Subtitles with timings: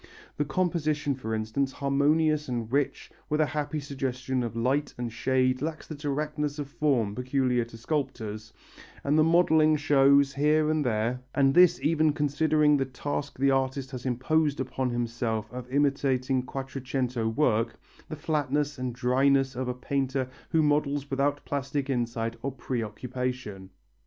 [0.35, 5.61] The composition, for instance, harmonious and rich, with a happy suggestion of light and shade,
[5.61, 8.51] lacks the directness of form peculiar to sculptors,
[9.03, 13.91] and the modelling shows here and there and this even considering the task the artist
[13.91, 17.79] has imposed upon himself of imitating Quattrocento work
[18.09, 23.69] the flatness and dryness of a painter who models without plastic insight or preoccupation.